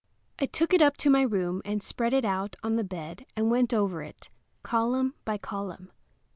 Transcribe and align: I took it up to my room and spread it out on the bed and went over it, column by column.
I 0.39 0.47
took 0.47 0.73
it 0.73 0.81
up 0.81 0.97
to 0.97 1.11
my 1.11 1.21
room 1.21 1.61
and 1.63 1.83
spread 1.83 2.11
it 2.11 2.25
out 2.25 2.55
on 2.63 2.75
the 2.75 2.83
bed 2.83 3.27
and 3.35 3.51
went 3.51 3.71
over 3.71 4.01
it, 4.01 4.31
column 4.63 5.13
by 5.25 5.37
column. 5.37 5.91